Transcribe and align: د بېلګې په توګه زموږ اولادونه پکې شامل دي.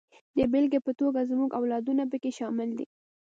د 0.37 0.39
بېلګې 0.51 0.79
په 0.85 0.91
توګه 0.99 1.27
زموږ 1.31 1.49
اولادونه 1.59 2.03
پکې 2.11 2.31
شامل 2.39 2.69
دي. 2.77 2.85